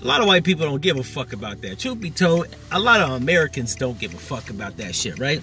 a 0.02 0.06
lot 0.06 0.22
of 0.22 0.28
white 0.28 0.44
people 0.44 0.66
don't 0.66 0.82
give 0.82 0.98
a 0.98 1.04
fuck 1.04 1.34
about 1.34 1.62
that. 1.62 1.80
Truth 1.80 2.00
be 2.00 2.10
told, 2.10 2.48
a 2.72 2.80
lot 2.80 3.02
of 3.02 3.12
Americans 3.12 3.76
don't 3.76 4.00
give 4.00 4.14
a 4.14 4.18
fuck 4.18 4.50
about 4.50 4.78
that 4.78 4.96
shit, 4.96 5.20
right? 5.20 5.42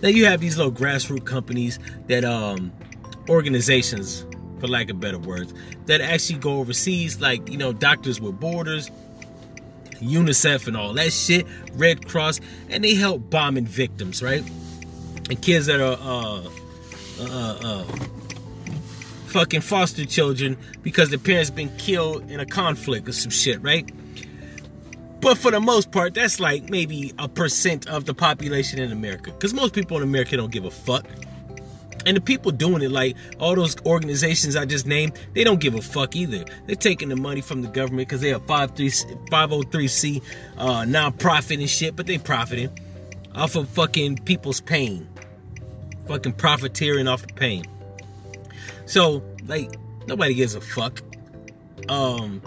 Now 0.00 0.08
you 0.08 0.26
have 0.26 0.40
these 0.40 0.56
little 0.56 0.72
grassroots 0.72 1.26
companies 1.26 1.78
that 2.06 2.24
um 2.24 2.72
organizations, 3.28 4.24
for 4.60 4.68
lack 4.68 4.90
of 4.90 5.00
better 5.00 5.18
words, 5.18 5.52
that 5.86 6.00
actually 6.00 6.38
go 6.38 6.58
overseas, 6.58 7.20
like 7.20 7.48
you 7.48 7.58
know, 7.58 7.72
Doctors 7.72 8.20
with 8.20 8.38
Borders, 8.38 8.90
UNICEF 10.00 10.68
and 10.68 10.76
all 10.76 10.92
that 10.94 11.12
shit, 11.12 11.46
Red 11.74 12.06
Cross, 12.06 12.40
and 12.70 12.82
they 12.82 12.94
help 12.94 13.28
bombing 13.30 13.66
victims, 13.66 14.22
right? 14.22 14.42
And 15.32 15.40
kids 15.40 15.64
that 15.64 15.80
are 15.80 15.96
uh, 15.98 16.42
uh, 17.18 17.58
uh, 17.64 17.84
fucking 19.28 19.62
foster 19.62 20.04
children 20.04 20.58
because 20.82 21.08
their 21.08 21.18
parents 21.18 21.48
been 21.48 21.74
killed 21.78 22.30
in 22.30 22.38
a 22.38 22.44
conflict 22.44 23.08
or 23.08 23.12
some 23.12 23.30
shit, 23.30 23.62
right? 23.62 23.90
But 25.22 25.38
for 25.38 25.50
the 25.50 25.60
most 25.60 25.90
part, 25.90 26.12
that's 26.12 26.38
like 26.38 26.68
maybe 26.68 27.14
a 27.18 27.28
percent 27.28 27.88
of 27.88 28.04
the 28.04 28.12
population 28.12 28.78
in 28.78 28.92
America. 28.92 29.30
Because 29.32 29.54
most 29.54 29.72
people 29.72 29.96
in 29.96 30.02
America 30.02 30.36
don't 30.36 30.52
give 30.52 30.66
a 30.66 30.70
fuck. 30.70 31.06
And 32.04 32.14
the 32.16 32.20
people 32.20 32.50
doing 32.50 32.82
it, 32.82 32.90
like 32.90 33.16
all 33.38 33.54
those 33.54 33.74
organizations 33.86 34.54
I 34.54 34.66
just 34.66 34.86
named, 34.86 35.18
they 35.32 35.44
don't 35.44 35.60
give 35.60 35.74
a 35.74 35.80
fuck 35.80 36.14
either. 36.14 36.44
They're 36.66 36.76
taking 36.76 37.08
the 37.08 37.16
money 37.16 37.40
from 37.40 37.62
the 37.62 37.68
government 37.68 38.08
because 38.08 38.20
they 38.20 38.34
are 38.34 38.40
503c 38.40 40.22
uh, 40.58 40.82
nonprofit 40.82 41.58
and 41.58 41.70
shit, 41.70 41.96
but 41.96 42.06
they 42.06 42.18
profiting 42.18 42.68
off 43.34 43.56
of 43.56 43.66
fucking 43.70 44.18
people's 44.18 44.60
pain 44.60 45.08
fucking 46.06 46.34
profiteering 46.34 47.08
off 47.08 47.26
the 47.26 47.32
pain. 47.34 47.64
So, 48.86 49.22
like, 49.46 49.76
nobody 50.06 50.34
gives 50.34 50.54
a 50.54 50.60
fuck. 50.60 51.00
Um, 51.88 52.42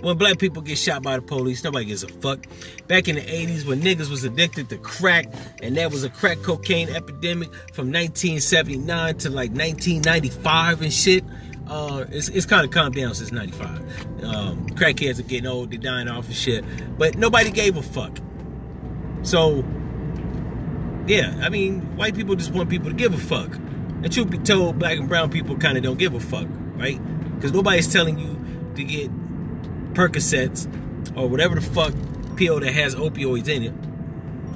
when 0.00 0.16
black 0.16 0.38
people 0.38 0.62
get 0.62 0.78
shot 0.78 1.02
by 1.02 1.16
the 1.16 1.22
police, 1.22 1.64
nobody 1.64 1.86
gives 1.86 2.04
a 2.04 2.08
fuck. 2.08 2.46
Back 2.86 3.08
in 3.08 3.16
the 3.16 3.22
80s, 3.22 3.64
when 3.66 3.80
niggas 3.80 4.10
was 4.10 4.24
addicted 4.24 4.68
to 4.68 4.78
crack, 4.78 5.26
and 5.62 5.76
that 5.76 5.90
was 5.90 6.04
a 6.04 6.10
crack 6.10 6.38
cocaine 6.42 6.88
epidemic 6.88 7.52
from 7.72 7.92
1979 7.92 9.18
to 9.18 9.30
like 9.30 9.50
1995 9.50 10.82
and 10.82 10.92
shit. 10.92 11.24
Uh, 11.66 12.04
it's, 12.10 12.28
it's 12.28 12.46
kind 12.46 12.64
of 12.64 12.70
calmed 12.70 12.94
down 12.94 13.14
since 13.14 13.32
95. 13.32 13.68
Um, 14.24 14.66
crackheads 14.70 15.18
are 15.18 15.22
getting 15.22 15.46
old, 15.46 15.70
they're 15.70 15.78
dying 15.78 16.08
off 16.08 16.26
and 16.26 16.34
shit. 16.34 16.64
But 16.96 17.16
nobody 17.16 17.50
gave 17.50 17.76
a 17.76 17.82
fuck. 17.82 18.16
So 19.22 19.64
yeah, 21.08 21.38
I 21.42 21.48
mean, 21.48 21.96
white 21.96 22.14
people 22.14 22.34
just 22.34 22.52
want 22.52 22.68
people 22.68 22.90
to 22.90 22.94
give 22.94 23.14
a 23.14 23.18
fuck. 23.18 23.54
And 23.54 24.12
truth 24.12 24.30
be 24.30 24.38
told, 24.38 24.78
black 24.78 24.98
and 24.98 25.08
brown 25.08 25.30
people 25.30 25.56
kind 25.56 25.76
of 25.76 25.82
don't 25.82 25.98
give 25.98 26.14
a 26.14 26.20
fuck, 26.20 26.46
right? 26.76 27.00
Because 27.34 27.52
nobody's 27.52 27.92
telling 27.92 28.18
you 28.18 28.38
to 28.76 28.84
get 28.84 29.10
Percocets 29.94 30.66
or 31.16 31.28
whatever 31.28 31.54
the 31.54 31.60
fuck 31.60 31.94
pill 32.36 32.60
that 32.60 32.72
has 32.72 32.94
opioids 32.94 33.48
in 33.48 33.64
it 33.64 33.72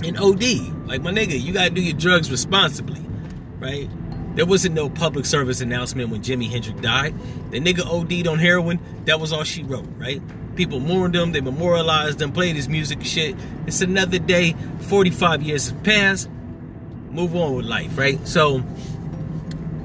and 0.06 0.18
OD. 0.18 0.86
Like, 0.86 1.02
my 1.02 1.12
nigga, 1.12 1.40
you 1.40 1.52
gotta 1.52 1.70
do 1.70 1.82
your 1.82 1.96
drugs 1.96 2.30
responsibly, 2.30 3.04
right? 3.58 3.88
There 4.36 4.46
wasn't 4.46 4.74
no 4.74 4.88
public 4.88 5.26
service 5.26 5.60
announcement 5.60 6.10
when 6.10 6.22
Jimi 6.22 6.50
Hendrix 6.50 6.80
died. 6.80 7.14
The 7.50 7.60
nigga 7.60 7.84
OD'd 7.86 8.26
on 8.26 8.38
heroin, 8.38 8.78
that 9.04 9.20
was 9.20 9.32
all 9.32 9.44
she 9.44 9.62
wrote, 9.62 9.88
right? 9.98 10.22
People 10.54 10.80
mourned 10.80 11.16
him, 11.16 11.32
they 11.32 11.40
memorialized 11.40 12.20
him, 12.20 12.32
played 12.32 12.56
his 12.56 12.68
music 12.68 13.02
shit. 13.04 13.36
It's 13.66 13.80
another 13.80 14.18
day, 14.18 14.54
45 14.80 15.42
years 15.42 15.70
have 15.70 15.82
passed 15.82 16.28
move 17.12 17.36
on 17.36 17.54
with 17.54 17.66
life, 17.66 17.96
right? 17.96 18.26
So 18.26 18.62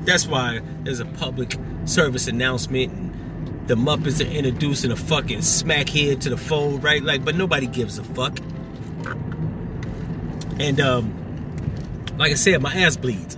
that's 0.06 0.28
why 0.28 0.62
there's 0.84 1.00
a 1.00 1.06
public 1.06 1.58
service 1.86 2.28
announcement 2.28 2.94
and 2.94 3.68
the 3.68 3.76
Muppets 3.76 4.26
are 4.26 4.30
introducing 4.30 4.92
a 4.92 4.96
fucking 4.96 5.40
smackhead 5.40 6.22
to 6.22 6.30
the 6.30 6.38
fold, 6.38 6.84
right? 6.84 7.04
Like, 7.04 7.26
but 7.26 7.36
nobody 7.36 7.68
gives 7.68 7.98
a 7.98 8.04
fuck. 8.04 8.40
And 10.60 10.80
um, 10.80 11.14
like 12.18 12.32
I 12.32 12.36
said, 12.36 12.62
my 12.62 12.74
ass 12.74 12.96
bleeds. 12.96 13.38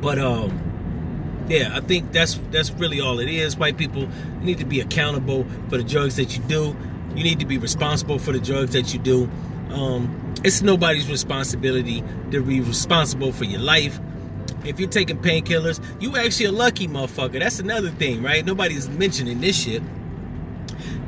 But 0.00 0.18
um, 0.18 1.46
yeah, 1.48 1.70
I 1.74 1.80
think 1.80 2.12
that's 2.12 2.38
that's 2.50 2.70
really 2.72 3.00
all 3.00 3.18
it 3.18 3.28
is. 3.28 3.56
White 3.56 3.76
people 3.76 4.08
need 4.40 4.58
to 4.58 4.64
be 4.64 4.80
accountable 4.80 5.46
for 5.68 5.78
the 5.78 5.84
drugs 5.84 6.16
that 6.16 6.36
you 6.36 6.42
do. 6.44 6.76
You 7.14 7.24
need 7.24 7.40
to 7.40 7.46
be 7.46 7.58
responsible 7.58 8.18
for 8.18 8.32
the 8.32 8.38
drugs 8.38 8.72
that 8.72 8.92
you 8.92 9.00
do. 9.00 9.28
Um, 9.70 10.19
it's 10.44 10.62
nobody's 10.62 11.10
responsibility 11.10 12.04
to 12.32 12.42
be 12.42 12.60
responsible 12.60 13.32
for 13.32 13.44
your 13.44 13.60
life. 13.60 14.00
If 14.64 14.80
you're 14.80 14.88
taking 14.90 15.18
painkillers, 15.18 15.80
you 16.02 16.16
actually 16.16 16.46
a 16.46 16.52
lucky 16.52 16.88
motherfucker. 16.88 17.40
That's 17.40 17.60
another 17.60 17.90
thing, 17.90 18.22
right? 18.22 18.44
Nobody's 18.44 18.88
mentioning 18.88 19.40
this 19.40 19.56
shit. 19.56 19.82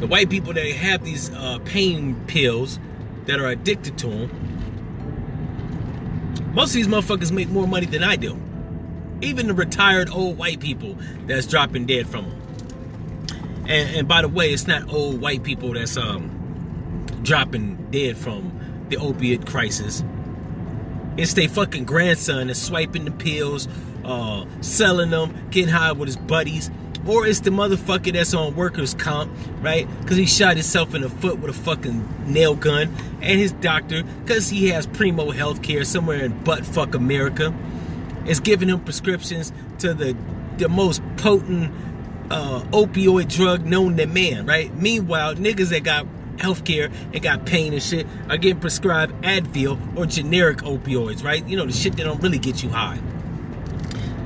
The 0.00 0.06
white 0.06 0.30
people 0.30 0.52
that 0.54 0.66
have 0.66 1.04
these 1.04 1.30
uh, 1.34 1.58
pain 1.64 2.16
pills 2.26 2.78
that 3.26 3.40
are 3.40 3.48
addicted 3.48 3.98
to 3.98 4.08
them, 4.08 4.48
most 6.54 6.70
of 6.70 6.74
these 6.74 6.88
motherfuckers 6.88 7.32
make 7.32 7.48
more 7.48 7.68
money 7.68 7.86
than 7.86 8.04
I 8.04 8.16
do. 8.16 8.38
even 9.22 9.46
the 9.48 9.54
retired 9.54 10.10
old 10.10 10.38
white 10.38 10.60
people 10.60 10.96
that's 11.26 11.46
dropping 11.46 11.86
dead 11.86 12.06
from 12.06 12.28
them. 12.28 12.38
And, 13.68 13.96
and 13.96 14.08
by 14.08 14.22
the 14.22 14.28
way, 14.28 14.52
it's 14.52 14.66
not 14.66 14.92
old 14.92 15.20
white 15.20 15.42
people 15.42 15.72
that's 15.74 15.96
um 15.96 16.30
dropping 17.22 17.76
dead 17.90 18.16
from 18.18 18.58
the 18.92 18.98
opiate 18.98 19.46
crisis. 19.46 20.04
It's 21.16 21.34
their 21.34 21.48
fucking 21.48 21.84
grandson 21.84 22.46
that's 22.46 22.60
swiping 22.60 23.04
the 23.04 23.10
pills, 23.10 23.68
uh, 24.04 24.44
selling 24.60 25.10
them, 25.10 25.48
getting 25.50 25.70
high 25.70 25.92
with 25.92 26.08
his 26.08 26.16
buddies. 26.16 26.70
Or 27.06 27.26
it's 27.26 27.40
the 27.40 27.50
motherfucker 27.50 28.12
that's 28.12 28.32
on 28.32 28.54
workers' 28.54 28.94
comp, 28.94 29.32
right? 29.60 29.88
Because 30.00 30.16
he 30.16 30.26
shot 30.26 30.56
himself 30.56 30.94
in 30.94 31.02
the 31.02 31.08
foot 31.08 31.40
with 31.40 31.50
a 31.50 31.58
fucking 31.58 32.32
nail 32.32 32.54
gun. 32.54 32.94
And 33.20 33.40
his 33.40 33.52
doctor, 33.52 34.04
because 34.04 34.48
he 34.48 34.68
has 34.68 34.86
primo 34.86 35.30
health 35.30 35.62
care 35.62 35.84
somewhere 35.84 36.24
in 36.24 36.44
butt 36.44 36.64
fuck 36.64 36.94
America, 36.94 37.52
is 38.26 38.38
giving 38.38 38.68
him 38.68 38.80
prescriptions 38.80 39.52
to 39.78 39.94
the, 39.94 40.16
the 40.58 40.68
most 40.68 41.02
potent 41.16 41.72
uh, 42.30 42.62
opioid 42.70 43.28
drug 43.28 43.64
known 43.64 43.96
to 43.96 44.06
man, 44.06 44.46
right? 44.46 44.72
Meanwhile, 44.76 45.34
niggas 45.34 45.70
that 45.70 45.82
got 45.82 46.06
healthcare 46.42 46.92
and 47.12 47.22
got 47.22 47.46
pain 47.46 47.72
and 47.72 47.82
shit 47.82 48.06
are 48.28 48.36
getting 48.36 48.60
prescribed 48.60 49.12
Advil 49.22 49.78
or 49.96 50.06
generic 50.06 50.58
opioids, 50.58 51.24
right? 51.24 51.46
You 51.46 51.56
know, 51.56 51.66
the 51.66 51.72
shit 51.72 51.96
that 51.96 52.04
don't 52.04 52.20
really 52.20 52.38
get 52.38 52.62
you 52.62 52.68
high. 52.68 52.98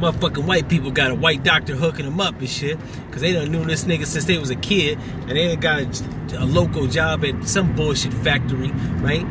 Motherfucking 0.00 0.44
white 0.44 0.68
people 0.68 0.90
got 0.90 1.10
a 1.10 1.14
white 1.14 1.42
doctor 1.42 1.74
hooking 1.74 2.04
them 2.04 2.20
up 2.20 2.38
and 2.38 2.48
shit. 2.48 2.78
Cause 3.10 3.20
they 3.20 3.32
done 3.32 3.50
knew 3.50 3.64
this 3.64 3.84
nigga 3.84 4.06
since 4.06 4.24
they 4.24 4.38
was 4.38 4.50
a 4.50 4.56
kid. 4.56 4.98
And 5.22 5.30
they 5.30 5.54
got 5.56 5.80
a, 5.80 6.38
a 6.38 6.44
local 6.44 6.86
job 6.86 7.24
at 7.24 7.46
some 7.46 7.74
bullshit 7.74 8.12
factory, 8.12 8.70
right? 9.00 9.24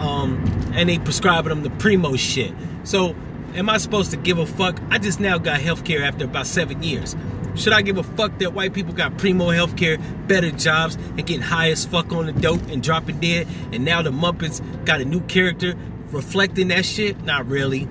Um, 0.00 0.44
and 0.74 0.88
they 0.88 0.98
prescribing 0.98 1.48
them 1.48 1.62
the 1.62 1.70
primo 1.70 2.16
shit. 2.16 2.52
So 2.84 3.16
am 3.54 3.68
I 3.68 3.78
supposed 3.78 4.10
to 4.12 4.16
give 4.16 4.38
a 4.38 4.46
fuck? 4.46 4.80
I 4.90 4.98
just 4.98 5.18
now 5.18 5.38
got 5.38 5.60
healthcare 5.60 6.02
after 6.06 6.24
about 6.24 6.46
seven 6.46 6.82
years. 6.82 7.16
Should 7.56 7.72
I 7.72 7.82
give 7.82 7.98
a 7.98 8.02
fuck 8.02 8.38
that 8.38 8.52
white 8.52 8.74
people 8.74 8.92
got 8.92 9.16
primo 9.18 9.46
healthcare, 9.46 9.98
better 10.28 10.50
jobs, 10.50 10.96
and 10.96 11.26
getting 11.26 11.42
high 11.42 11.70
as 11.70 11.84
fuck 11.84 12.12
on 12.12 12.26
the 12.26 12.32
dope 12.32 12.62
and 12.68 12.82
dropping 12.82 13.20
dead? 13.20 13.48
And 13.72 13.84
now 13.84 14.02
the 14.02 14.10
Muppets 14.10 14.60
got 14.84 15.00
a 15.00 15.04
new 15.04 15.20
character 15.22 15.74
reflecting 16.10 16.68
that 16.68 16.84
shit? 16.84 17.22
Not 17.24 17.46
really. 17.46 17.86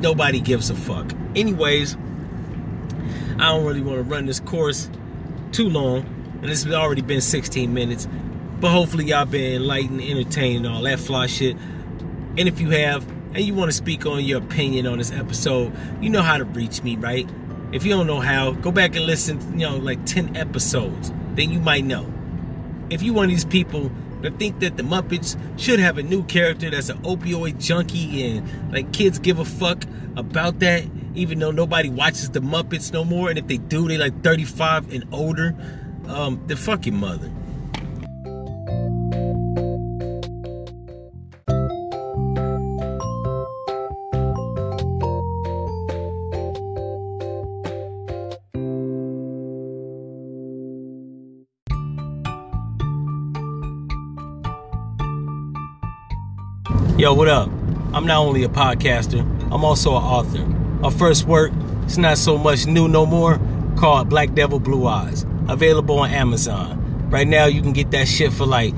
Nobody 0.00 0.40
gives 0.40 0.70
a 0.70 0.74
fuck. 0.74 1.12
Anyways, 1.34 1.96
I 3.38 3.48
don't 3.48 3.64
really 3.64 3.80
want 3.80 3.98
to 3.98 4.02
run 4.02 4.26
this 4.26 4.40
course 4.40 4.88
too 5.52 5.68
long, 5.68 6.00
and 6.40 6.44
this 6.44 6.64
has 6.64 6.72
already 6.72 7.02
been 7.02 7.20
16 7.20 7.72
minutes. 7.72 8.06
But 8.60 8.70
hopefully, 8.70 9.06
y'all 9.06 9.24
been 9.24 9.62
enlightened, 9.62 10.00
entertained, 10.00 10.66
all 10.66 10.82
that 10.82 11.00
fly 11.00 11.26
shit. 11.26 11.56
And 12.36 12.48
if 12.48 12.60
you 12.60 12.70
have, 12.70 13.06
and 13.34 13.44
you 13.44 13.54
want 13.54 13.70
to 13.70 13.76
speak 13.76 14.06
on 14.06 14.24
your 14.24 14.38
opinion 14.38 14.86
on 14.86 14.98
this 14.98 15.10
episode, 15.10 15.72
you 16.00 16.10
know 16.10 16.22
how 16.22 16.38
to 16.38 16.44
reach 16.44 16.82
me, 16.82 16.96
right? 16.96 17.28
If 17.74 17.84
you 17.84 17.90
don't 17.90 18.06
know 18.06 18.20
how, 18.20 18.52
go 18.52 18.70
back 18.70 18.94
and 18.94 19.04
listen, 19.04 19.58
you 19.58 19.66
know, 19.68 19.76
like 19.78 20.06
10 20.06 20.36
episodes. 20.36 21.12
Then 21.34 21.50
you 21.50 21.58
might 21.58 21.84
know. 21.84 22.08
If 22.88 23.02
you 23.02 23.12
one 23.12 23.24
of 23.24 23.30
these 23.30 23.44
people 23.44 23.90
that 24.20 24.38
think 24.38 24.60
that 24.60 24.76
the 24.76 24.84
Muppets 24.84 25.36
should 25.58 25.80
have 25.80 25.98
a 25.98 26.02
new 26.04 26.22
character 26.22 26.70
that's 26.70 26.88
an 26.88 26.98
opioid 26.98 27.60
junkie 27.60 28.30
and 28.30 28.72
like 28.72 28.92
kids 28.92 29.18
give 29.18 29.40
a 29.40 29.44
fuck 29.44 29.84
about 30.16 30.60
that, 30.60 30.84
even 31.16 31.40
though 31.40 31.50
nobody 31.50 31.88
watches 31.88 32.30
the 32.30 32.38
Muppets 32.38 32.92
no 32.92 33.04
more, 33.04 33.28
and 33.28 33.40
if 33.40 33.48
they 33.48 33.58
do, 33.58 33.88
they 33.88 33.98
like 33.98 34.22
35 34.22 34.92
and 34.92 35.04
older, 35.10 35.56
um, 36.06 36.40
then 36.46 36.56
fuck 36.56 36.86
your 36.86 36.94
mother. 36.94 37.28
Yo, 56.96 57.12
what 57.12 57.26
up? 57.26 57.48
I'm 57.92 58.06
not 58.06 58.18
only 58.18 58.44
a 58.44 58.48
podcaster, 58.48 59.18
I'm 59.52 59.64
also 59.64 59.96
an 59.96 60.02
author. 60.04 60.46
My 60.78 60.90
first 60.90 61.24
work, 61.24 61.50
it's 61.82 61.98
not 61.98 62.18
so 62.18 62.38
much 62.38 62.66
new 62.66 62.86
no 62.86 63.04
more, 63.04 63.40
called 63.76 64.08
Black 64.08 64.32
Devil 64.34 64.60
Blue 64.60 64.86
Eyes. 64.86 65.26
Available 65.48 65.98
on 65.98 66.10
Amazon. 66.10 67.10
Right 67.10 67.26
now 67.26 67.46
you 67.46 67.62
can 67.62 67.72
get 67.72 67.90
that 67.90 68.06
shit 68.06 68.32
for 68.32 68.46
like 68.46 68.74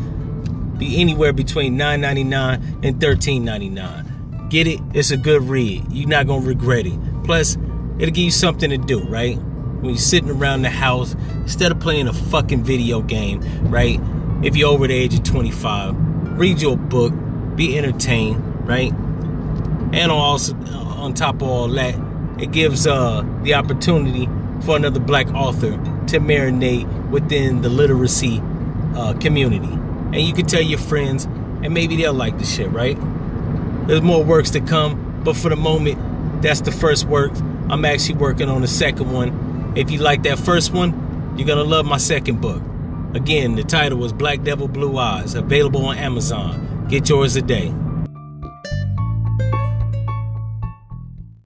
be 0.78 0.98
anywhere 0.98 1.34
between 1.34 1.76
$9.99 1.76 2.86
and 2.86 2.96
$13.99. 2.98 4.48
Get 4.48 4.66
it? 4.66 4.80
It's 4.94 5.10
a 5.10 5.18
good 5.18 5.42
read. 5.42 5.84
You're 5.92 6.08
not 6.08 6.26
gonna 6.26 6.46
regret 6.46 6.86
it. 6.86 6.98
Plus, 7.22 7.58
it'll 7.98 8.14
give 8.14 8.24
you 8.24 8.30
something 8.30 8.70
to 8.70 8.78
do, 8.78 9.02
right? 9.02 9.36
When 9.36 9.90
you're 9.90 9.98
sitting 9.98 10.30
around 10.30 10.62
the 10.62 10.70
house, 10.70 11.14
instead 11.42 11.70
of 11.70 11.80
playing 11.80 12.08
a 12.08 12.14
fucking 12.14 12.64
video 12.64 13.02
game, 13.02 13.42
right? 13.68 14.00
If 14.42 14.56
you're 14.56 14.70
over 14.70 14.86
the 14.86 14.94
age 14.94 15.12
of 15.12 15.22
25, 15.22 15.94
read 16.38 16.62
your 16.62 16.78
book 16.78 17.12
be 17.56 17.76
entertained, 17.78 18.66
right? 18.66 18.92
And 19.92 20.12
also, 20.12 20.54
on 20.54 21.14
top 21.14 21.36
of 21.36 21.44
all 21.44 21.68
that, 21.68 21.94
it 22.38 22.52
gives 22.52 22.86
uh, 22.86 23.24
the 23.42 23.54
opportunity 23.54 24.28
for 24.64 24.76
another 24.76 25.00
black 25.00 25.28
author 25.28 25.70
to 25.70 26.20
marinate 26.20 27.10
within 27.10 27.62
the 27.62 27.68
literacy 27.68 28.42
uh, 28.94 29.14
community. 29.14 29.66
And 29.66 30.20
you 30.20 30.32
can 30.32 30.46
tell 30.46 30.62
your 30.62 30.78
friends, 30.78 31.24
and 31.24 31.72
maybe 31.72 31.96
they'll 31.96 32.12
like 32.12 32.38
the 32.38 32.44
shit, 32.44 32.70
right? 32.70 32.96
There's 33.86 34.02
more 34.02 34.22
works 34.22 34.50
to 34.50 34.60
come, 34.60 35.22
but 35.24 35.36
for 35.36 35.48
the 35.48 35.56
moment, 35.56 36.42
that's 36.42 36.60
the 36.60 36.72
first 36.72 37.06
work. 37.06 37.32
I'm 37.70 37.84
actually 37.84 38.16
working 38.16 38.48
on 38.48 38.60
the 38.60 38.68
second 38.68 39.12
one. 39.12 39.72
If 39.76 39.90
you 39.90 39.98
like 39.98 40.22
that 40.24 40.38
first 40.38 40.72
one, 40.72 41.34
you're 41.36 41.46
gonna 41.46 41.64
love 41.64 41.86
my 41.86 41.98
second 41.98 42.40
book. 42.40 42.62
Again, 43.14 43.54
the 43.56 43.64
title 43.64 43.98
was 43.98 44.12
Black 44.12 44.42
Devil 44.42 44.68
Blue 44.68 44.98
Eyes, 44.98 45.34
available 45.34 45.86
on 45.86 45.96
Amazon. 45.96 46.75
Get 46.88 47.08
yours 47.08 47.34
today. 47.34 47.85